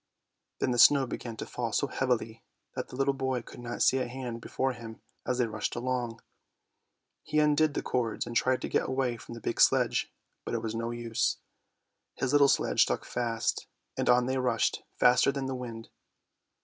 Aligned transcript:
Then 0.57 0.71
the 0.71 0.79
snow 0.79 1.05
began 1.05 1.37
to 1.37 1.45
fall 1.45 1.71
so 1.71 1.85
heavily 1.85 2.41
that 2.73 2.87
the 2.87 2.95
little 2.95 3.13
boy 3.13 3.43
could 3.43 3.59
not 3.59 3.83
see 3.83 3.99
a 3.99 4.07
hand 4.07 4.41
before 4.41 4.73
him 4.73 4.99
as 5.27 5.37
they 5.37 5.45
rushed 5.45 5.75
along. 5.75 6.21
He 7.21 7.37
undid 7.37 7.75
the 7.75 7.83
cords, 7.83 8.25
and 8.25 8.35
tried 8.35 8.63
to 8.63 8.67
get 8.67 8.89
away 8.89 9.17
from 9.17 9.35
the 9.35 9.41
big 9.41 9.61
sledge, 9.61 10.11
but 10.43 10.55
it 10.55 10.63
was 10.63 10.73
no 10.73 10.89
use, 10.89 11.37
his 12.15 12.31
little 12.31 12.47
sledge 12.47 12.81
stuck 12.81 13.05
fast, 13.05 13.67
and 13.95 14.09
on 14.09 14.25
they 14.25 14.39
rushed, 14.39 14.81
faster 14.97 15.31
than 15.31 15.45
the 15.45 15.53
wind. 15.53 15.89